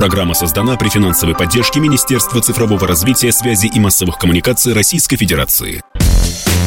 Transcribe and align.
Программа 0.00 0.32
создана 0.32 0.78
при 0.78 0.88
финансовой 0.88 1.36
поддержке 1.36 1.78
Министерства 1.78 2.40
цифрового 2.40 2.88
развития, 2.88 3.30
связи 3.32 3.66
и 3.66 3.78
массовых 3.78 4.16
коммуникаций 4.16 4.72
Российской 4.72 5.18
Федерации. 5.18 5.82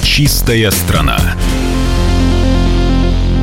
Чистая 0.03 0.69
страна. 0.69 1.17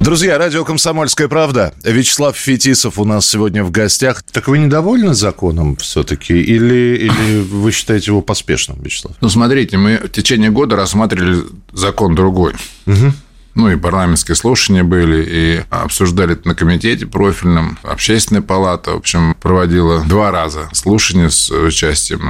Друзья, 0.00 0.38
радио 0.38 0.64
«Комсомольская 0.64 1.26
правда». 1.26 1.74
Вячеслав 1.82 2.36
Фетисов 2.36 3.00
у 3.00 3.04
нас 3.04 3.28
сегодня 3.28 3.64
в 3.64 3.72
гостях. 3.72 4.22
Так 4.30 4.46
вы 4.46 4.58
недовольны 4.58 5.12
законом 5.12 5.74
все-таки? 5.74 6.34
Или, 6.40 6.96
или 6.96 7.40
вы 7.40 7.72
считаете 7.72 8.12
его 8.12 8.22
поспешным, 8.22 8.80
Вячеслав? 8.80 9.16
Ну, 9.20 9.28
смотрите, 9.28 9.76
мы 9.76 9.96
в 9.96 10.10
течение 10.10 10.50
года 10.50 10.76
рассматривали 10.76 11.42
закон 11.72 12.14
другой. 12.14 12.52
Угу. 12.86 13.12
Ну, 13.54 13.70
и 13.70 13.76
парламентские 13.76 14.36
слушания 14.36 14.84
были, 14.84 15.24
и 15.28 15.64
обсуждали 15.70 16.34
это 16.34 16.48
на 16.48 16.54
комитете 16.54 17.06
профильном. 17.06 17.78
Общественная 17.82 18.42
палата, 18.42 18.92
в 18.92 18.98
общем, 18.98 19.34
проводила 19.40 20.04
два 20.04 20.30
раза 20.30 20.68
слушания 20.72 21.28
с 21.28 21.50
участием 21.50 22.20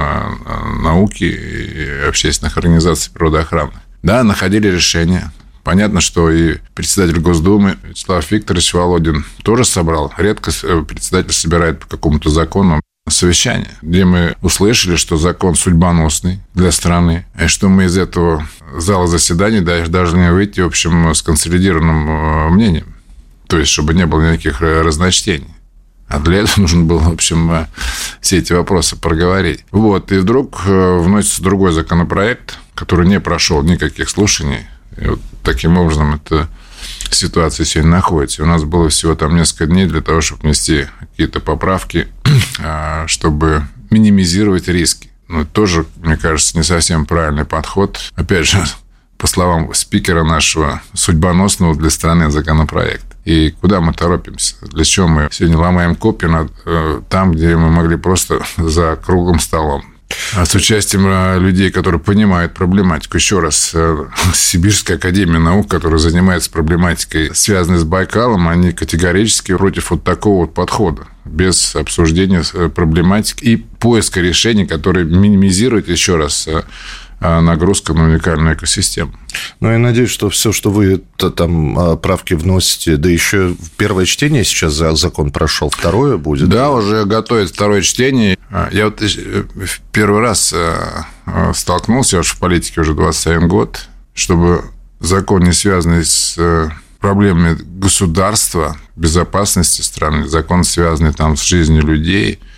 науки 0.83 1.25
и 1.25 2.09
общественных 2.09 2.57
организаций 2.57 3.13
природоохраны. 3.13 3.73
Да, 4.03 4.25
находили 4.25 4.69
решение. 4.69 5.31
Понятно, 5.63 6.01
что 6.01 6.31
и 6.31 6.57
председатель 6.75 7.21
Госдумы 7.21 7.77
Вячеслав 7.83 8.31
Викторович 8.31 8.73
Володин 8.73 9.25
тоже 9.43 9.65
собрал. 9.65 10.13
Редко 10.17 10.51
э, 10.63 10.83
председатель 10.89 11.33
собирает 11.33 11.81
по 11.81 11.87
какому-то 11.87 12.31
закону 12.31 12.81
совещание, 13.21 13.71
где 13.83 14.05
мы 14.05 14.35
услышали, 14.41 14.97
что 14.97 15.17
закон 15.19 15.55
судьбоносный 15.55 16.41
для 16.55 16.73
страны, 16.73 17.27
и 17.41 17.47
что 17.47 17.69
мы 17.69 17.85
из 17.85 17.99
этого 17.99 18.49
зала 18.77 19.07
заседаний 19.07 19.61
должны 19.61 20.33
выйти, 20.33 20.61
в 20.61 20.67
общем, 20.67 21.15
с 21.15 21.23
консолидированным 21.23 22.09
э, 22.09 22.49
мнением. 22.51 22.95
То 23.47 23.59
есть, 23.59 23.71
чтобы 23.71 23.95
не 23.95 24.07
было 24.07 24.33
никаких 24.33 24.61
разночтений. 24.61 25.55
А 26.09 26.19
для 26.19 26.39
этого 26.39 26.55
нужно 26.63 26.85
было, 26.85 27.01
в 27.01 27.13
общем, 27.13 27.51
э, 27.53 27.67
все 28.23 28.39
эти 28.39 28.55
вопросы 28.55 28.97
проговорить. 28.97 29.65
Вот, 29.71 30.13
и 30.13 30.17
вдруг 30.17 30.65
вносится 30.65 31.43
другой 31.43 31.73
законопроект, 31.73 32.59
который 32.75 33.07
не 33.07 33.21
прошел 33.21 33.63
никаких 33.63 34.09
слушаний, 34.09 34.67
и 34.97 35.09
вот 35.09 35.21
таким 35.43 35.77
образом 35.77 36.15
эта 36.15 36.49
ситуация 37.11 37.65
сегодня 37.65 37.93
находится. 37.93 38.43
у 38.43 38.47
нас 38.47 38.65
было 38.65 38.89
всего 38.89 39.15
там 39.15 39.37
несколько 39.37 39.67
дней 39.67 39.87
для 39.87 40.01
того, 40.01 40.21
чтобы 40.21 40.43
внести 40.43 40.87
какие-то 40.99 41.41
поправки, 41.41 42.09
а, 42.63 43.07
чтобы 43.07 43.65
минимизировать 43.91 44.69
риски. 44.69 45.11
Но 45.29 45.45
тоже, 45.45 45.87
мне 45.97 46.17
кажется, 46.17 46.57
не 46.57 46.65
совсем 46.65 47.07
правильный 47.07 47.45
подход. 47.45 47.99
Опять 48.15 48.49
же, 48.49 48.65
по 49.19 49.27
словам 49.27 49.73
спикера 49.75 50.25
нашего, 50.25 50.83
судьбоносного 50.95 51.75
для 51.77 51.91
страны 51.91 52.31
законопроект. 52.31 53.07
И 53.25 53.51
куда 53.51 53.81
мы 53.81 53.93
торопимся? 53.93 54.57
Для 54.63 54.85
чего 54.85 55.07
мы 55.07 55.29
сегодня 55.31 55.59
ломаем 55.59 55.95
копии 55.95 56.27
над, 56.27 56.51
э, 56.65 57.03
там, 57.09 57.33
где 57.33 57.55
мы 57.57 57.71
могли 57.71 57.97
просто 57.97 58.43
за 58.57 58.97
круглым 58.97 59.41
столом 59.41 59.85
а 60.35 60.45
с 60.45 60.55
участием 60.55 61.07
э, 61.07 61.39
людей, 61.39 61.71
которые 61.71 62.01
понимают 62.01 62.55
проблематику. 62.55 63.17
Еще 63.17 63.41
раз, 63.41 63.73
э, 63.75 64.07
Сибирская 64.35 64.97
академия 64.97 65.39
наук, 65.39 65.69
которая 65.69 65.99
занимается 65.99 66.51
проблематикой, 66.51 67.35
связанной 67.35 67.79
с 67.79 67.85
Байкалом, 67.85 68.49
они 68.49 68.73
категорически 68.73 69.57
против 69.57 69.91
вот 69.91 70.05
такого 70.05 70.43
вот 70.43 70.55
подхода 70.55 71.07
без 71.25 71.77
обсуждения 71.77 72.43
э, 72.55 72.69
проблематики 72.69 73.45
и 73.45 73.57
поиска 73.57 74.21
решений, 74.21 74.67
которые 74.67 75.05
минимизируют, 75.07 75.89
еще 75.89 76.17
раз, 76.17 76.49
а, 76.49 76.65
нагрузка 77.21 77.93
на 77.93 78.05
уникальную 78.05 78.55
экосистему. 78.55 79.13
Ну, 79.61 79.71
я 79.71 79.79
надеюсь, 79.79 80.11
что 80.11 80.31
все, 80.31 80.53
что 80.53 80.71
вы 80.71 81.03
там 81.37 81.79
а, 81.79 81.97
правки 81.97 82.35
вносите, 82.35 82.97
да 82.97 83.09
еще 83.09 83.55
первое 83.77 84.07
чтение 84.07 84.43
сейчас 84.43 84.73
закон 84.75 85.31
прошел, 85.31 85.71
второе 85.71 86.17
будет? 86.17 86.49
Да, 86.49 86.71
уже 86.71 87.05
готовит 87.05 87.51
второе 87.51 87.83
чтение. 87.83 88.39
А, 88.51 88.69
я 88.73 88.87
вот 88.87 89.03
э, 89.03 89.45
первый 89.93 90.21
раз 90.21 90.55
столкнулся, 91.55 92.17
я 92.17 92.21
уж 92.21 92.33
в 92.33 92.39
политике 92.39 92.81
уже 92.81 92.95
21 92.95 93.49
год, 93.49 93.89
чтобы 94.15 94.65
закон, 94.99 95.43
не 95.43 95.53
связанный 95.53 96.05
с 96.05 96.35
э, 96.39 96.71
проблемами 97.01 97.57
государства, 97.61 98.77
безопасности 98.97 99.83
страны, 99.83 100.27
закон, 100.27 100.65
связанный 100.65 101.13
там 101.13 101.37
с 101.37 101.43
жизнью 101.43 101.85
людей– 101.85 102.41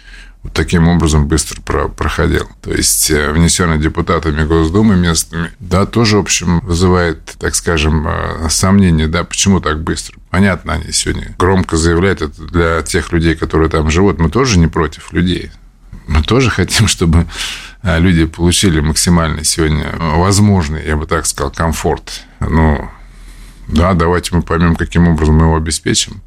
вот 0.42 0.53
таким 0.53 0.88
образом 0.88 1.28
быстро 1.28 1.60
про 1.60 1.88
проходил. 1.88 2.48
То 2.62 2.72
есть 2.72 3.10
э, 3.10 3.32
внесенный 3.32 3.78
депутатами 3.78 4.44
Госдумы 4.44 4.97
местными, 4.97 5.53
да, 5.60 5.86
тоже, 5.86 6.16
в 6.16 6.20
общем, 6.20 6.60
вызывает, 6.60 7.25
так 7.38 7.54
скажем, 7.54 8.06
э, 8.08 8.48
сомнения, 8.50 9.06
да, 9.06 9.22
почему 9.25 9.60
так 9.60 9.82
быстро. 9.82 10.19
Понятно, 10.30 10.75
они 10.75 10.92
сегодня 10.92 11.34
громко 11.38 11.76
заявляют 11.76 12.22
это 12.22 12.42
для 12.42 12.82
тех 12.82 13.12
людей, 13.12 13.36
которые 13.36 13.69
там 13.70 13.91
живут. 13.91 14.19
Мы 14.19 14.30
тоже 14.30 14.58
не 14.58 14.66
против 14.66 15.12
людей. 15.12 15.53
Мы 16.08 16.22
тоже 16.22 16.50
хотим, 16.50 16.88
чтобы 16.88 17.26
э, 17.82 18.00
люди 18.00 18.24
получили 18.24 18.80
максимально 18.80 19.44
сегодня 19.44 19.92
возможный, 19.98 20.84
я 20.84 20.97
бы 20.97 21.06
так 21.06 21.26
сказал, 21.26 21.53
комфорт. 21.53 22.22
Ну, 22.41 22.91
да, 23.69 23.94
давайте 23.94 24.34
мы 24.34 24.42
поймем, 24.42 24.74
каким 24.74 25.06
образом 25.06 25.36
мы 25.36 25.44
его 25.44 25.56
обеспечим 25.56 26.20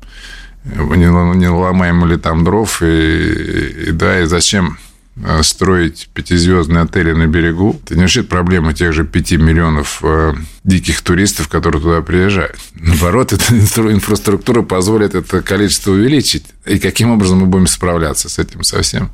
не, 0.66 1.38
не 1.38 1.48
ломаем 1.48 2.06
ли 2.06 2.18
там 2.18 2.44
дров, 2.44 2.82
и, 2.82 3.88
и 3.88 3.92
да, 3.92 4.22
и 4.22 4.26
зачем 4.26 4.78
э, 5.24 5.44
строить 5.44 6.10
пятизвездные 6.14 6.84
отели 6.84 7.12
на 7.12 7.28
берегу, 7.28 7.80
это 7.84 7.96
не 7.96 8.04
решит 8.04 8.30
проблемы 8.30 8.74
тех 8.74 8.92
же 8.92 9.06
пяти 9.06 9.38
миллионов 9.38 10.00
э, 10.04 10.34
диких 10.64 11.02
туристов, 11.02 11.50
которые 11.50 11.82
туда 11.82 12.02
приезжают. 12.02 12.58
Наоборот, 12.74 13.32
эта 13.34 13.54
инфраструктура 13.54 14.64
позволит 14.64 15.14
это 15.14 15.42
количество 15.42 15.92
увеличить. 15.92 16.46
И 16.66 16.80
каким 16.80 17.12
образом 17.12 17.40
мы 17.40 17.46
будем 17.46 17.68
справляться 17.68 18.28
с 18.28 18.40
этим 18.40 18.64
совсем? 18.64 19.12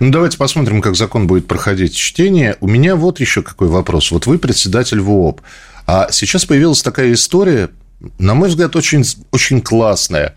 Ну, 0.00 0.10
давайте 0.10 0.36
посмотрим, 0.36 0.82
как 0.82 0.96
закон 0.96 1.28
будет 1.28 1.46
проходить 1.46 1.94
чтение. 1.94 2.56
У 2.60 2.66
меня 2.66 2.96
вот 2.96 3.20
еще 3.20 3.42
какой 3.42 3.68
вопрос. 3.68 4.10
Вот 4.10 4.26
вы 4.26 4.38
председатель 4.38 5.00
ВООП. 5.00 5.42
А 5.86 6.08
сейчас 6.10 6.44
появилась 6.44 6.82
такая 6.82 7.12
история, 7.12 7.70
на 8.18 8.34
мой 8.34 8.48
взгляд, 8.48 8.76
очень, 8.76 9.04
очень 9.30 9.60
классная 9.60 10.34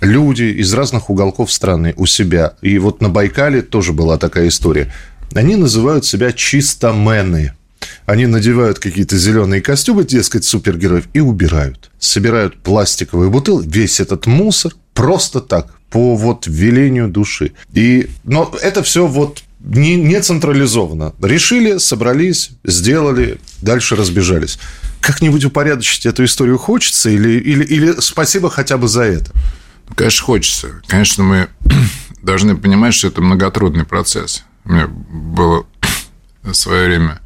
люди 0.00 0.44
из 0.44 0.72
разных 0.74 1.10
уголков 1.10 1.52
страны 1.52 1.94
у 1.96 2.06
себя. 2.06 2.54
И 2.62 2.78
вот 2.78 3.00
на 3.00 3.08
Байкале 3.08 3.62
тоже 3.62 3.92
была 3.92 4.18
такая 4.18 4.48
история. 4.48 4.92
Они 5.34 5.56
называют 5.56 6.04
себя 6.04 6.32
чистомены. 6.32 7.52
Они 8.06 8.26
надевают 8.26 8.78
какие-то 8.78 9.16
зеленые 9.16 9.60
костюмы, 9.60 10.04
дескать, 10.04 10.44
супергероев, 10.44 11.04
и 11.12 11.20
убирают. 11.20 11.90
Собирают 11.98 12.56
пластиковые 12.62 13.30
бутылки, 13.30 13.68
весь 13.68 14.00
этот 14.00 14.26
мусор, 14.26 14.72
просто 14.94 15.40
так, 15.40 15.74
по 15.90 16.16
вот 16.16 16.46
велению 16.46 17.08
души. 17.08 17.52
И, 17.72 18.08
но 18.24 18.52
это 18.62 18.82
все 18.82 19.06
вот 19.06 19.42
не, 19.60 19.96
не 19.96 20.20
централизованно. 20.20 21.14
Решили, 21.22 21.78
собрались, 21.78 22.50
сделали, 22.64 23.38
дальше 23.62 23.96
разбежались. 23.96 24.58
Как-нибудь 25.00 25.44
упорядочить 25.44 26.06
эту 26.06 26.24
историю 26.24 26.58
хочется 26.58 27.10
или, 27.10 27.38
или, 27.38 27.64
или 27.64 27.94
спасибо 28.00 28.50
хотя 28.50 28.76
бы 28.76 28.88
за 28.88 29.02
это? 29.02 29.30
Конечно, 29.94 30.24
хочется. 30.24 30.82
Конечно, 30.86 31.24
мы 31.24 31.48
должны 32.22 32.56
понимать, 32.56 32.94
что 32.94 33.08
это 33.08 33.20
многотрудный 33.20 33.84
процесс. 33.84 34.44
У 34.64 34.72
меня 34.72 34.86
было 34.86 35.66
в 36.42 36.54
свое 36.54 36.86
время 36.86 37.20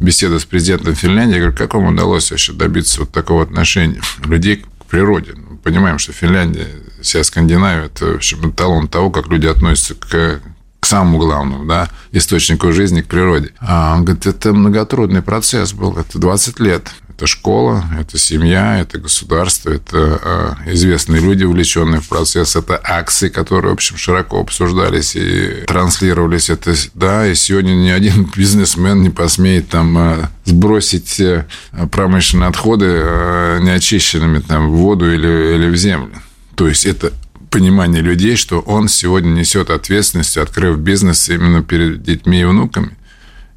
беседа 0.00 0.38
с 0.38 0.44
президентом 0.44 0.94
Финляндии. 0.94 1.34
Я 1.34 1.40
говорю, 1.40 1.56
как 1.56 1.74
вам 1.74 1.94
удалось 1.94 2.30
вообще 2.30 2.52
добиться 2.52 3.00
вот 3.00 3.12
такого 3.12 3.42
отношения 3.42 4.00
людей 4.24 4.56
к 4.56 4.84
природе? 4.86 5.34
Мы 5.34 5.56
понимаем, 5.58 5.98
что 5.98 6.12
Финляндия, 6.12 6.68
вся 7.02 7.22
Скандинавия, 7.24 7.86
это, 7.86 8.06
в 8.06 8.16
общем, 8.16 8.50
эталон 8.50 8.88
того, 8.88 9.10
как 9.10 9.28
люди 9.28 9.46
относятся 9.46 9.94
к 9.94 10.40
самому 10.88 11.18
главному, 11.18 11.66
да, 11.66 11.88
источнику 12.12 12.72
жизни, 12.72 13.02
к 13.02 13.06
природе. 13.06 13.50
А 13.60 13.94
он 13.94 14.04
говорит, 14.04 14.26
это 14.26 14.52
многотрудный 14.52 15.22
процесс 15.22 15.72
был, 15.72 15.96
это 15.96 16.18
20 16.18 16.60
лет. 16.60 16.90
Это 17.08 17.26
школа, 17.26 17.84
это 17.98 18.16
семья, 18.16 18.78
это 18.78 18.98
государство, 18.98 19.70
это 19.70 20.20
а, 20.22 20.56
известные 20.66 21.20
люди, 21.20 21.42
увлеченные 21.42 22.00
в 22.00 22.08
процесс, 22.08 22.54
это 22.54 22.80
акции, 22.84 23.28
которые, 23.28 23.72
в 23.72 23.74
общем, 23.74 23.96
широко 23.96 24.40
обсуждались 24.40 25.16
и 25.16 25.64
транслировались. 25.66 26.48
Это, 26.48 26.74
да, 26.94 27.26
и 27.26 27.34
сегодня 27.34 27.72
ни 27.72 27.88
один 27.88 28.30
бизнесмен 28.36 29.02
не 29.02 29.10
посмеет 29.10 29.68
там 29.68 29.98
а, 29.98 30.30
сбросить 30.44 31.18
э, 31.18 31.44
промышленные 31.90 32.50
отходы 32.50 32.86
а, 32.88 33.58
неочищенными 33.58 34.38
там 34.38 34.70
в 34.70 34.76
воду 34.76 35.12
или, 35.12 35.56
или 35.56 35.68
в 35.68 35.76
землю. 35.76 36.22
То 36.54 36.68
есть 36.68 36.86
это 36.86 37.12
понимание 37.50 38.02
людей, 38.02 38.36
что 38.36 38.60
он 38.60 38.88
сегодня 38.88 39.30
несет 39.30 39.70
ответственность, 39.70 40.36
открыв 40.36 40.78
бизнес 40.78 41.28
именно 41.28 41.62
перед 41.62 42.02
детьми 42.02 42.40
и 42.40 42.44
внуками. 42.44 42.96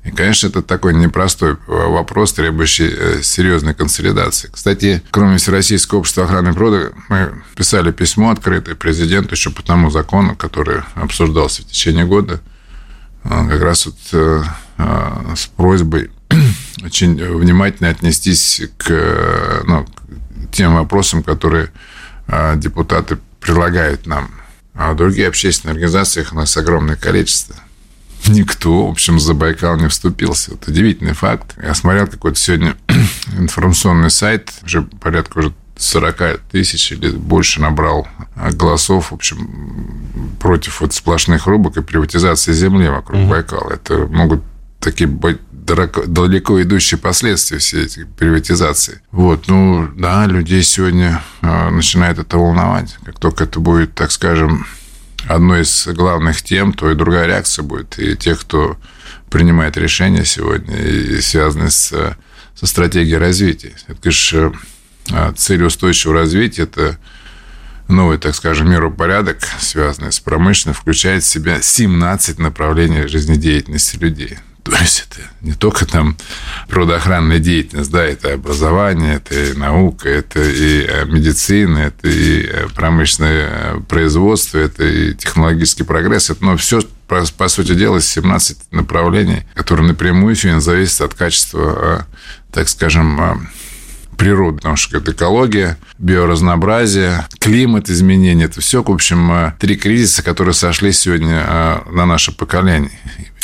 И, 0.03 0.09
конечно, 0.09 0.47
это 0.47 0.63
такой 0.63 0.95
непростой 0.95 1.57
вопрос, 1.67 2.33
требующий 2.33 2.89
э, 2.89 3.21
серьезной 3.21 3.75
консолидации. 3.75 4.49
Кстати, 4.51 5.03
кроме 5.11 5.37
Всероссийского 5.37 5.99
общества 5.99 6.23
охраны 6.23 6.53
природы, 6.53 6.91
мы 7.07 7.43
писали 7.55 7.91
письмо 7.91 8.31
открытое 8.31 8.73
президенту 8.73 9.35
еще 9.35 9.51
по 9.51 9.61
тому 9.61 9.91
закону, 9.91 10.35
который 10.35 10.81
обсуждался 10.95 11.61
в 11.61 11.65
течение 11.65 12.05
года, 12.05 12.41
а, 13.23 13.47
как 13.47 13.61
раз 13.61 13.85
вот 13.85 13.97
э, 14.13 14.43
с 15.35 15.45
просьбой 15.55 16.09
очень 16.83 17.23
внимательно 17.37 17.89
отнестись 17.89 18.63
к, 18.77 19.63
ну, 19.67 19.85
к 19.85 20.51
тем 20.51 20.73
вопросам, 20.73 21.21
которые 21.21 21.69
депутаты 22.55 23.17
предлагают 23.41 24.07
нам 24.07 24.31
А 24.73 24.93
другие 24.93 25.27
общественные 25.27 25.73
организации, 25.73 26.21
их 26.21 26.31
у 26.31 26.35
нас 26.35 26.55
огромное 26.55 26.95
количество. 26.95 27.55
Никто, 28.27 28.87
в 28.87 28.91
общем, 28.91 29.19
за 29.19 29.33
Байкал 29.33 29.77
не 29.77 29.89
вступился. 29.89 30.53
Это 30.53 30.71
удивительный 30.71 31.13
факт. 31.13 31.55
Я 31.61 31.73
смотрел 31.73 32.07
какой-то 32.07 32.37
сегодня 32.37 32.77
информационный 33.37 34.11
сайт, 34.11 34.51
уже 34.63 34.83
порядка 34.83 35.39
уже 35.39 35.53
40 35.77 36.41
тысяч 36.51 36.91
или 36.91 37.09
больше 37.09 37.59
набрал 37.59 38.07
голосов, 38.53 39.11
в 39.11 39.15
общем, 39.15 40.37
против 40.39 40.81
вот 40.81 40.93
сплошных 40.93 41.47
рубок 41.47 41.77
и 41.77 41.81
приватизации 41.81 42.53
земли 42.53 42.87
вокруг 42.87 43.21
угу. 43.21 43.31
Байкала. 43.31 43.73
Это 43.73 44.05
могут 44.05 44.43
такие 44.79 45.07
быть 45.07 45.39
далеко 45.65 46.61
идущие 46.61 46.97
последствия 46.97 47.59
всей 47.59 47.85
этой 47.85 48.05
приватизации. 48.05 49.01
Вот, 49.11 49.47
ну, 49.47 49.89
да, 49.95 50.25
людей 50.25 50.63
сегодня 50.63 51.21
э, 51.41 51.69
начинает 51.69 52.19
это 52.19 52.37
волновать. 52.37 52.97
Как 53.05 53.19
только 53.19 53.43
это 53.45 53.59
будет, 53.59 53.93
так 53.93 54.11
скажем, 54.11 54.65
одной 55.27 55.61
из 55.61 55.87
главных 55.87 56.41
тем, 56.41 56.73
то 56.73 56.91
и 56.91 56.95
другая 56.95 57.27
реакция 57.27 57.63
будет. 57.63 57.97
И 57.99 58.15
тех, 58.15 58.41
кто 58.41 58.77
принимает 59.29 59.77
решения 59.77 60.25
сегодня, 60.25 60.77
и 60.77 61.21
связанные 61.21 61.69
с, 61.69 61.89
со 62.55 62.65
стратегией 62.65 63.17
развития. 63.17 63.73
Это, 63.87 64.01
конечно, 64.01 64.53
э, 65.11 65.33
цель 65.35 65.63
устойчивого 65.63 66.19
развития– 66.19 66.63
это 66.63 66.97
новый, 67.87 68.17
так 68.17 68.35
скажем, 68.35 68.69
миропорядок, 68.69 69.39
связанный 69.59 70.11
с 70.11 70.19
промышленностью, 70.19 70.81
включает 70.81 71.23
в 71.23 71.27
себя 71.27 71.61
17 71.61 72.39
направлений 72.39 73.07
жизнедеятельности 73.07 73.97
людей. 73.97 74.37
То 74.63 74.73
есть 74.73 75.07
не 75.41 75.53
только 75.53 75.85
там 75.85 76.17
природоохранная 76.67 77.39
деятельность, 77.39 77.91
да, 77.91 78.03
это 78.03 78.33
образование, 78.33 79.15
это 79.15 79.35
и 79.35 79.53
наука, 79.53 80.09
это 80.09 80.41
и 80.41 80.85
э, 80.87 81.05
медицина, 81.05 81.79
это 81.79 82.07
и 82.07 82.45
э, 82.45 82.67
промышленное 82.75 83.49
э, 83.49 83.79
производство, 83.87 84.59
это 84.59 84.83
и 84.83 85.13
технологический 85.13 85.83
прогресс, 85.83 86.29
это, 86.29 86.45
но 86.45 86.57
все, 86.57 86.81
по, 87.07 87.23
по 87.37 87.47
сути 87.47 87.73
дела, 87.73 88.01
17 88.01 88.71
направлений, 88.71 89.43
которые 89.55 89.87
напрямую 89.87 90.35
сегодня 90.35 90.59
зависят 90.59 91.01
от 91.01 91.13
качества, 91.15 92.05
так 92.51 92.69
скажем, 92.69 93.49
природы, 94.21 94.57
потому 94.57 94.75
что 94.75 94.97
это 94.97 95.11
экология, 95.11 95.77
биоразнообразие, 95.97 97.27
климат, 97.39 97.89
изменения. 97.89 98.45
Это 98.45 98.61
все, 98.61 98.83
в 98.83 98.91
общем, 98.91 99.53
три 99.59 99.75
кризиса, 99.75 100.23
которые 100.23 100.53
сошли 100.53 100.91
сегодня 100.91 101.83
на 101.91 102.05
наше 102.05 102.31
поколение. 102.31 102.91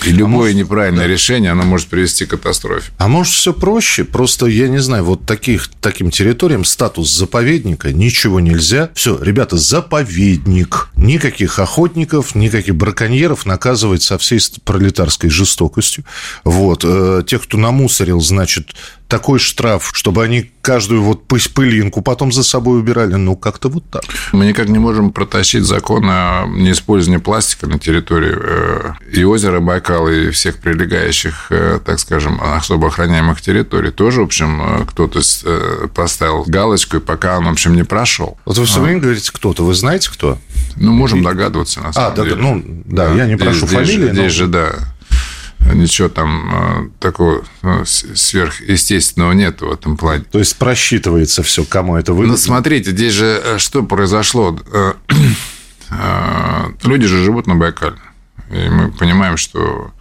И 0.06 0.12
любое 0.12 0.25
а 0.25 0.29
может, 0.29 0.56
неправильное 0.56 1.07
да. 1.07 1.12
решение, 1.12 1.51
оно 1.51 1.63
может 1.63 1.88
привести 1.88 2.25
к 2.25 2.29
катастрофе. 2.29 2.91
А 2.97 3.07
может, 3.07 3.33
все 3.33 3.51
проще? 3.51 4.03
Просто, 4.03 4.45
я 4.45 4.68
не 4.68 4.77
знаю, 4.77 5.03
вот 5.03 5.25
таких, 5.25 5.69
таким 5.81 6.12
территориям 6.12 6.65
статус 6.65 7.12
заповедника, 7.12 7.91
ничего 7.91 8.39
нельзя. 8.39 8.91
Все, 8.94 9.18
ребята, 9.19 9.57
заповедник. 9.57 10.89
Никаких 10.95 11.57
охотников, 11.57 12.35
никаких 12.35 12.75
браконьеров 12.75 13.47
наказывать 13.47 14.03
со 14.03 14.19
всей 14.19 14.39
пролетарской 14.63 15.31
жестокостью. 15.31 16.03
Вот. 16.44 16.81
Э, 16.85 17.24
тех, 17.25 17.41
кто 17.44 17.57
намусорил, 17.57 18.21
значит, 18.21 18.75
такой 19.07 19.39
штраф, 19.39 19.92
чтобы 19.94 20.24
они 20.24 20.51
каждую 20.62 21.01
вот 21.01 21.24
пылинку 21.27 22.01
потом 22.01 22.31
за 22.31 22.44
собой 22.44 22.80
убирали. 22.80 23.15
Ну, 23.15 23.36
как-то 23.36 23.69
вот 23.69 23.89
так. 23.89 24.04
Мы 24.33 24.48
никак 24.48 24.68
не 24.68 24.80
можем 24.80 25.12
протащить 25.12 25.63
закон 25.63 26.06
о 26.09 26.45
неиспользовании 26.45 27.21
пластика 27.21 27.68
на 27.68 27.80
территории 27.80 28.36
э, 28.38 28.92
и 29.13 29.24
озера 29.24 29.62
Байкал, 29.62 30.09
и 30.09 30.30
всех 30.31 30.57
прилегающих, 30.57 31.48
э, 31.51 31.80
так 31.86 32.00
скажем, 32.00 32.39
особо 32.42 32.88
охраняемых 32.88 33.42
территорий. 33.42 33.92
Тоже, 33.92 34.21
в 34.21 34.25
общем, 34.25 34.62
э, 34.62 34.86
кто-то 34.86 35.21
поставил 35.95 36.44
галочку, 36.45 36.98
и 36.98 37.00
пока 37.00 37.38
он, 37.38 37.45
в 37.45 37.51
общем, 37.51 37.75
не 37.75 37.83
прошел. 37.83 38.38
Вот 38.45 38.57
вы 38.57 38.65
все 38.65 38.80
а. 38.80 38.83
время 38.83 39.00
говорите 39.00 39.31
кто-то. 39.31 39.63
Вы 39.63 39.74
знаете, 39.74 40.10
кто? 40.12 40.38
Ну, 40.75 40.92
можем 40.92 41.24
догадываться, 41.24 41.80
на 41.80 41.94
самом 41.94 42.12
а, 42.12 42.15
деле. 42.15 42.36
Ну, 42.36 42.63
да, 42.86 43.07
да, 43.07 43.15
я 43.15 43.25
не 43.25 43.38
прошу 43.38 43.68
здесь, 43.68 43.71
фамилии. 43.71 44.12
Здесь 44.12 44.24
но... 44.24 44.30
же, 44.30 44.48
да 44.48 44.75
ничего 45.73 46.09
там 46.09 46.51
э, 46.53 46.89
такого 46.99 47.43
ну, 47.61 47.83
сверхъестественного 47.85 49.31
нет 49.33 49.61
в 49.61 49.71
этом 49.71 49.97
плане. 49.97 50.23
То 50.31 50.39
есть 50.39 50.57
просчитывается 50.57 51.43
все, 51.43 51.63
кому 51.63 51.95
это 51.95 52.13
выгодно? 52.13 52.33
Ну, 52.33 52.37
смотрите, 52.37 52.91
здесь 52.91 53.13
же 53.13 53.41
э, 53.43 53.57
что 53.57 53.83
произошло? 53.83 54.59
Э, 54.71 54.93
люди 56.83 57.07
же 57.07 57.23
живут 57.23 57.47
на 57.47 57.55
Байкале. 57.55 57.97
И 58.51 58.69
мы 58.69 58.91
понимаем, 58.91 59.37
что 59.37 59.91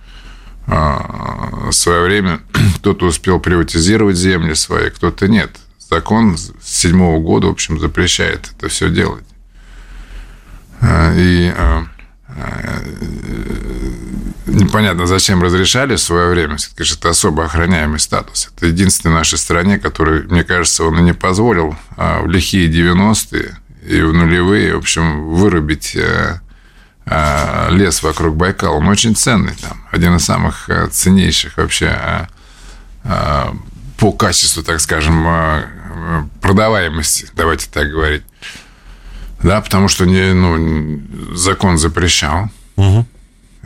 в 0.67 1.73
свое 1.73 2.03
время 2.03 2.41
кто-то 2.77 3.07
успел 3.07 3.39
приватизировать 3.39 4.17
земли 4.17 4.55
свои, 4.55 4.91
кто-то 4.91 5.29
нет. 5.29 5.51
Закон 5.79 6.37
с 6.37 6.53
седьмого 6.63 7.21
года, 7.21 7.47
в 7.47 7.51
общем, 7.51 7.79
запрещает 7.79 8.51
это 8.57 8.69
все 8.69 8.91
делать. 8.91 9.25
И 10.83 11.55
непонятно, 14.47 15.07
зачем 15.07 15.43
разрешали 15.43 15.97
в 15.97 16.01
свое 16.01 16.29
время. 16.31 16.57
Все-таки 16.57 16.85
же 16.85 16.95
это 16.95 17.11
особо 17.11 17.45
охраняемый 17.45 18.01
статус. 18.01 18.51
Это 18.55 18.67
единственный 18.67 19.13
в 19.13 19.15
нашей 19.15 19.39
стране, 19.39 19.79
который, 19.79 20.23
мне 20.25 20.45
кажется, 20.45 20.85
он 20.85 20.99
и 20.99 21.03
не 21.03 21.15
позволил 21.15 21.77
а, 21.97 22.23
в 22.23 22.29
лихие 22.29 22.69
90-е 22.69 23.57
и 23.87 24.01
в 24.03 24.13
нулевые, 24.13 24.75
в 24.75 24.79
общем, 24.79 25.27
вырубить 25.35 25.97
а, 25.97 26.41
а, 27.07 27.69
лес 27.71 28.03
вокруг 28.03 28.37
Байкала. 28.37 28.77
Он 28.77 28.89
очень 28.89 29.15
ценный 29.15 29.55
там. 29.61 29.87
Один 29.91 30.17
из 30.17 30.25
самых 30.25 30.69
ценнейших 30.91 31.57
вообще 31.57 32.29
по 33.99 34.13
качеству, 34.13 34.63
так 34.65 34.81
скажем, 34.81 35.25
продаваемости, 36.43 37.29
давайте 37.35 37.69
так 37.73 37.89
говорить. 37.89 38.25
Да, 39.43 39.61
потому 39.61 39.89
что 39.89 40.07
не, 40.07 40.33
ну, 40.33 41.35
закон 41.35 41.79
запрещал. 41.79 42.51
Угу. 42.77 43.07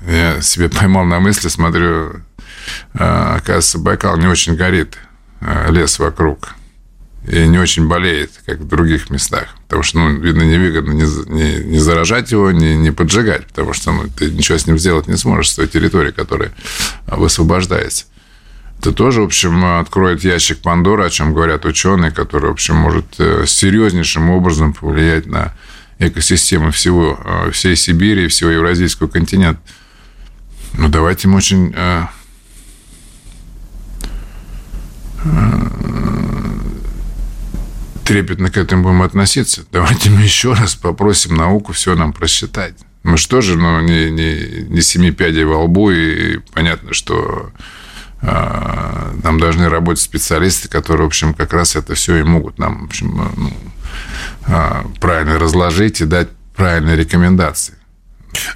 Я 0.08 0.40
себе 0.40 0.68
поймал 0.68 1.04
на 1.04 1.20
мысли, 1.20 1.48
смотрю, 1.48 2.22
а, 2.94 3.36
оказывается, 3.36 3.78
Байкал 3.78 4.16
не 4.16 4.26
очень 4.26 4.56
горит, 4.56 4.98
а, 5.40 5.70
лес 5.70 5.98
вокруг. 5.98 6.54
И 7.28 7.46
не 7.46 7.58
очень 7.58 7.86
болеет, 7.86 8.32
как 8.46 8.60
в 8.60 8.66
других 8.66 9.10
местах. 9.10 9.48
Потому 9.64 9.82
что, 9.82 9.98
ну, 9.98 10.18
видно, 10.18 10.42
невыгодно 10.42 10.92
не, 10.92 11.04
не, 11.30 11.64
не 11.64 11.78
заражать 11.78 12.32
его, 12.32 12.50
не, 12.50 12.76
не 12.76 12.92
поджигать, 12.92 13.46
потому 13.46 13.74
что 13.74 13.92
ну, 13.92 14.08
ты 14.08 14.30
ничего 14.30 14.56
с 14.56 14.66
ним 14.66 14.78
сделать 14.78 15.06
не 15.06 15.16
сможешь 15.16 15.50
с 15.50 15.56
той 15.56 15.68
территории, 15.68 16.12
которая 16.12 16.50
высвобождается. 17.06 18.06
Это 18.80 18.92
тоже, 18.92 19.20
в 19.20 19.24
общем, 19.24 19.62
откроет 19.78 20.24
ящик 20.24 20.62
Пандоры, 20.62 21.04
о 21.04 21.10
чем 21.10 21.34
говорят 21.34 21.66
ученые, 21.66 22.10
который, 22.12 22.48
в 22.48 22.52
общем, 22.54 22.76
может 22.76 23.04
э, 23.18 23.44
серьезнейшим 23.46 24.30
образом 24.30 24.72
повлиять 24.72 25.26
на 25.26 25.52
экосистемы 25.98 26.70
всего, 26.70 27.20
э, 27.22 27.50
всей 27.50 27.76
Сибири 27.76 28.26
всего 28.28 28.48
Евразийского 28.48 29.06
континента. 29.08 29.60
Ну, 30.78 30.88
давайте 30.88 31.28
мы 31.28 31.36
очень 31.36 31.74
э, 31.76 32.04
трепетно 38.06 38.50
к 38.50 38.56
этому 38.56 38.84
будем 38.84 39.02
относиться. 39.02 39.66
Давайте 39.70 40.08
мы 40.08 40.22
еще 40.22 40.54
раз 40.54 40.74
попросим 40.74 41.34
науку 41.34 41.74
все 41.74 41.94
нам 41.94 42.14
просчитать. 42.14 42.76
Мы 43.02 43.18
же, 43.18 43.58
ну, 43.58 43.82
не, 43.82 44.10
не, 44.10 44.64
не 44.70 44.80
семи 44.80 45.10
пядей 45.10 45.44
во 45.44 45.64
лбу, 45.64 45.90
и 45.90 46.38
понятно, 46.54 46.94
что 46.94 47.52
э, 48.22 49.12
нам 49.22 49.38
должны 49.38 49.68
работать 49.68 50.02
специалисты, 50.02 50.68
которые, 50.68 51.04
в 51.04 51.08
общем, 51.08 51.34
как 51.34 51.52
раз 51.52 51.76
это 51.76 51.94
все 51.94 52.16
и 52.16 52.22
могут 52.22 52.58
нам, 52.58 52.82
в 52.82 52.84
общем, 52.86 53.20
э, 53.20 53.26
ну, 53.36 53.52
э, 54.46 54.82
правильно 55.00 55.38
разложить 55.38 56.00
и 56.00 56.04
дать 56.04 56.28
правильные 56.54 56.96
рекомендации. 56.96 57.74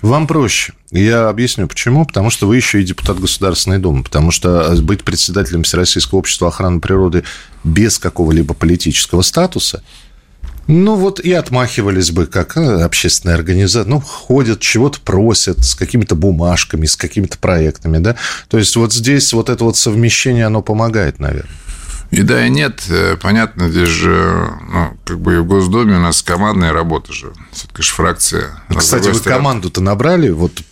Вам 0.02 0.26
проще. 0.26 0.74
Я 0.90 1.28
объясню, 1.28 1.66
почему. 1.66 2.04
Потому 2.06 2.30
что 2.30 2.46
вы 2.46 2.56
еще 2.56 2.80
и 2.80 2.84
депутат 2.84 3.18
Государственной 3.18 3.78
Думы. 3.78 4.02
Потому 4.02 4.30
что 4.30 4.72
э, 4.72 4.80
быть 4.80 5.04
председателем 5.04 5.62
Всероссийского 5.62 6.20
общества 6.20 6.48
охраны 6.48 6.80
природы 6.80 7.24
без 7.64 7.98
какого-либо 7.98 8.54
политического 8.54 9.22
статуса 9.22 9.82
ну, 10.66 10.96
вот 10.96 11.20
и 11.20 11.32
отмахивались 11.32 12.10
бы, 12.10 12.26
как 12.26 12.56
э, 12.56 12.82
общественная 12.82 13.34
организация. 13.34 13.88
Ну, 13.88 14.00
ходят, 14.00 14.60
чего-то 14.60 15.00
просят 15.00 15.64
с 15.64 15.74
какими-то 15.74 16.14
бумажками, 16.14 16.86
с 16.86 16.96
какими-то 16.96 17.38
проектами, 17.38 17.98
да. 17.98 18.16
То 18.48 18.58
есть, 18.58 18.74
вот 18.76 18.92
здесь 18.92 19.32
вот 19.32 19.50
это 19.50 19.64
вот 19.64 19.76
совмещение, 19.76 20.46
оно 20.46 20.62
помогает, 20.62 21.18
наверное. 21.18 21.50
И 22.10 22.22
да, 22.22 22.46
и 22.46 22.50
нет. 22.50 22.82
Э, 22.88 23.16
понятно, 23.20 23.70
здесь 23.70 23.88
же, 23.88 24.50
ну, 24.70 24.96
как 25.04 25.20
бы 25.20 25.34
и 25.34 25.38
в 25.38 25.46
Госдуме 25.46 25.96
у 25.96 26.00
нас 26.00 26.22
командная 26.22 26.72
работа 26.72 27.12
же. 27.12 27.32
Все-таки 27.52 27.82
же 27.82 27.92
фракция. 27.92 28.62
Кстати, 28.76 29.08
вы 29.08 29.14
стороны... 29.14 29.38
команду-то 29.38 29.80
набрали, 29.80 30.30
вот 30.30 30.62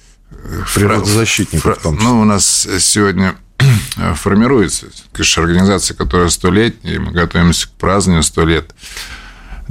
природозащитников 0.74 1.78
Фра... 1.78 1.90
Ну, 1.90 2.20
у 2.20 2.24
нас 2.24 2.66
сегодня 2.78 3.34
формируется, 4.14 4.86
конечно, 5.12 5.42
организация, 5.42 5.96
которая 5.96 6.28
столетняя, 6.28 6.94
и 6.94 6.98
мы 6.98 7.12
готовимся 7.12 7.68
к 7.68 7.72
празднованию 7.72 8.22
сто 8.22 8.44
лет. 8.44 8.72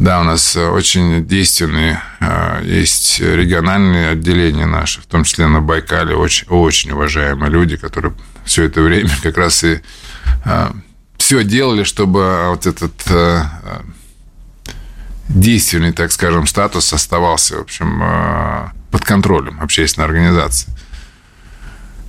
Да, 0.01 0.21
у 0.21 0.23
нас 0.23 0.55
очень 0.55 1.27
действенные 1.27 2.01
э, 2.21 2.63
есть 2.65 3.19
региональные 3.19 4.09
отделения 4.09 4.65
наши, 4.65 4.99
в 4.99 5.05
том 5.05 5.23
числе 5.23 5.45
на 5.45 5.61
Байкале, 5.61 6.15
очень, 6.15 6.47
очень 6.47 6.89
уважаемые 6.89 7.51
люди, 7.51 7.77
которые 7.77 8.11
все 8.43 8.63
это 8.63 8.81
время 8.81 9.11
как 9.21 9.37
раз 9.37 9.63
и 9.63 9.79
э, 10.43 10.71
все 11.17 11.43
делали, 11.43 11.83
чтобы 11.83 12.47
вот 12.49 12.65
этот 12.65 12.93
э, 13.11 13.43
действенный, 15.29 15.91
так 15.93 16.11
скажем, 16.11 16.47
статус 16.47 16.91
оставался, 16.93 17.57
в 17.57 17.61
общем, 17.61 18.01
э, 18.01 18.69
под 18.89 19.05
контролем 19.05 19.61
общественной 19.61 20.07
организации. 20.07 20.71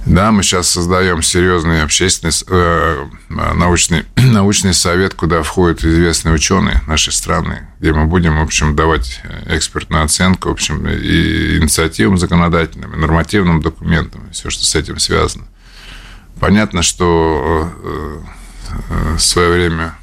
Да, 0.05 0.33
мы 0.33 0.43
сейчас 0.43 0.69
создаем 0.69 1.23
серьезный 1.23 1.83
общественный 1.83 2.33
э, 2.49 3.07
научный, 3.29 4.05
научный 4.17 4.75
совет, 4.75 5.15
куда 5.15 5.43
входят 5.43 5.85
известные 5.85 6.35
ученые 6.35 6.83
нашей 6.89 7.13
страны, 7.13 7.69
где 7.79 7.93
мы 7.93 8.07
будем, 8.07 8.39
в 8.39 8.43
общем, 8.43 8.75
давать 8.75 9.21
экспертную 9.47 10.05
оценку, 10.05 10.49
в 10.49 10.53
общем, 10.53 10.89
и 10.89 11.59
инициативам 11.59 12.19
законодательным, 12.19 12.95
и 12.95 12.97
нормативным 12.97 13.63
документам, 13.63 14.27
и 14.29 14.33
все, 14.33 14.51
что 14.51 14.65
с 14.65 14.75
этим 14.75 14.99
связано. 14.99 15.47
Понятно, 16.41 16.83
что 16.83 17.73
э, 17.85 18.19
э, 18.91 19.17
в 19.17 19.21
свое 19.21 19.53
время 19.53 19.95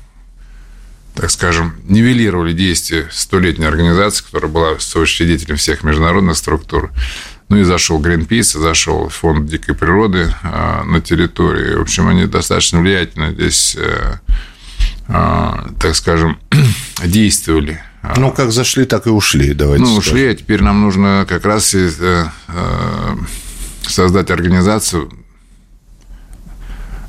так 1.15 1.31
скажем, 1.31 1.75
нивелировали 1.83 2.53
действия 2.53 3.09
столетней 3.11 3.65
организации, 3.65 4.23
которая 4.23 4.49
была 4.49 4.79
соучредителем 4.79 5.57
всех 5.57 5.83
международных 5.83 6.37
структур. 6.37 6.91
Ну 7.49 7.57
и 7.57 7.63
зашел 7.63 7.99
Greenpeace, 7.99 8.59
зашел 8.59 9.09
фонд 9.09 9.47
дикой 9.47 9.73
природы 9.73 10.31
а, 10.43 10.83
на 10.83 11.01
территории. 11.01 11.75
В 11.75 11.81
общем, 11.81 12.07
они 12.07 12.25
достаточно 12.25 12.79
влиятельно 12.79 13.31
здесь, 13.31 13.75
а, 13.75 14.19
а, 15.07 15.69
так 15.79 15.95
скажем, 15.95 16.39
действовали. 17.03 17.81
Ну, 18.17 18.31
как 18.31 18.51
зашли, 18.51 18.85
так 18.85 19.07
и 19.07 19.09
ушли, 19.09 19.53
давайте 19.53 19.83
Ну, 19.83 19.95
ушли, 19.95 20.27
а 20.27 20.35
теперь 20.35 20.61
нам 20.61 20.81
нужно 20.81 21.25
как 21.27 21.43
раз 21.43 21.73
и, 21.75 21.89
э, 21.99 22.25
э, 22.47 23.15
создать 23.81 24.31
организацию, 24.31 25.11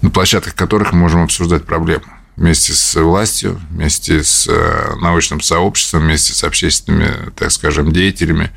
на 0.02 0.10
площадках 0.10 0.54
которых 0.54 0.92
мы 0.92 1.00
можем 1.00 1.22
обсуждать 1.22 1.64
проблемы 1.64 2.06
вместе 2.36 2.72
с 2.72 3.00
властью, 3.00 3.60
вместе 3.70 4.24
с 4.24 4.48
э, 4.48 4.94
научным 5.00 5.42
сообществом, 5.42 6.00
вместе 6.00 6.32
с 6.32 6.42
общественными, 6.42 7.30
так 7.36 7.52
скажем, 7.52 7.92
деятелями 7.92 8.50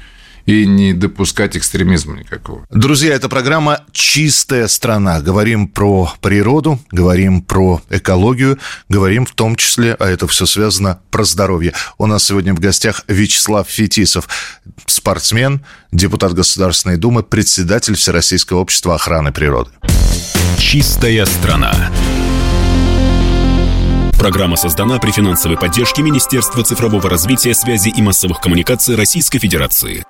и 0.46 0.66
не 0.66 0.94
допускать 0.94 1.56
экстремизма 1.56 2.18
никакого. 2.18 2.66
Друзья, 2.70 3.14
это 3.14 3.30
программа 3.30 3.82
«Чистая 3.92 4.68
страна». 4.68 5.22
Говорим 5.22 5.68
про 5.68 6.12
природу, 6.22 6.80
говорим 6.92 7.42
про 7.42 7.82
экологию, 7.90 8.60
говорим 8.90 9.26
в 9.26 9.32
том 9.32 9.56
числе, 9.56 9.96
а 10.00 10.08
это 10.08 10.28
все 10.28 10.46
связано, 10.46 11.00
про 11.12 11.24
здоровье. 11.24 11.74
У 11.98 12.06
нас 12.06 12.26
сегодня 12.26 12.54
в 12.54 12.60
гостях 12.60 13.04
Вячеслав 13.08 13.68
Фетисов, 13.70 14.28
спортсмен, 14.86 15.66
депутат 15.92 16.34
Государственной 16.34 16.98
Думы, 16.98 17.24
председатель 17.24 17.96
Всероссийского 17.96 18.60
общества 18.60 18.96
охраны 18.96 19.32
природы. 19.32 19.72
«Чистая 20.58 21.26
страна». 21.26 21.92
Программа 24.24 24.56
создана 24.56 25.00
при 25.00 25.12
финансовой 25.12 25.58
поддержке 25.58 26.02
Министерства 26.02 26.64
цифрового 26.64 27.10
развития, 27.10 27.54
связи 27.54 27.90
и 27.90 28.02
массовых 28.02 28.40
коммуникаций 28.40 28.96
Российской 28.96 29.38
Федерации. 29.38 30.02